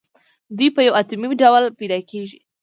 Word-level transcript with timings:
دوی 0.57 0.69
په 0.75 0.81
یو 0.87 0.97
اتومي 1.01 1.27
ډول 1.41 1.63
پیداکیږي. 1.79 2.39